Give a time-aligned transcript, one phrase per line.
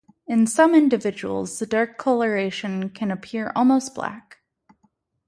[0.25, 4.39] In some individuals the dark coloration can appear almost black.